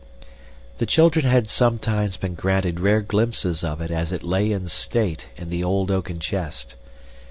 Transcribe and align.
The 0.79 0.87
children 0.87 1.27
had 1.27 1.47
sometimes 1.47 2.17
been 2.17 2.33
granted 2.33 2.79
rare 2.79 3.01
glimpses 3.01 3.63
of 3.63 3.81
it 3.81 3.91
as 3.91 4.11
it 4.11 4.23
lay 4.23 4.51
in 4.51 4.67
state 4.67 5.27
in 5.37 5.51
the 5.51 5.63
old 5.63 5.91
oaken 5.91 6.17
chest. 6.19 6.75